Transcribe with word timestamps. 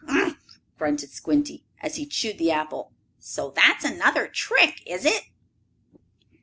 "Uff! 0.07 0.31
Uff!" 0.33 0.57
grunted 0.79 1.11
Squinty, 1.11 1.63
as 1.79 1.97
he 1.97 2.07
chewed 2.07 2.39
the 2.39 2.49
apple. 2.49 2.91
"So 3.19 3.51
that's 3.51 3.85
another 3.85 4.27
trick, 4.27 4.81
is 4.87 5.05
it?" 5.05 5.25